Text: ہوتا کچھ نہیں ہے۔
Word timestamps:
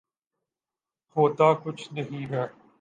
ہوتا 1.15 1.53
کچھ 1.63 1.93
نہیں 1.93 2.25
ہے۔ 2.31 2.45